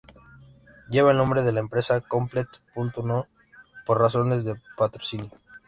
[0.89, 3.27] Lleva el nombre de la empresa Komplett.no
[3.85, 5.29] por razones de patrocinio.